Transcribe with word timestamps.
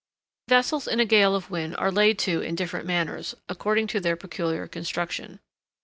Vessels 0.47 0.87
in 0.87 0.99
a 0.99 1.05
gale 1.05 1.35
of 1.35 1.51
wind 1.51 1.75
are 1.77 1.91
laid 1.91 2.17
to 2.17 2.41
in 2.41 2.55
different 2.55 2.87
manners, 2.87 3.35
according 3.47 3.85
to 3.85 3.99
their 3.99 4.15
peculiar 4.15 4.67
construction. 4.67 5.39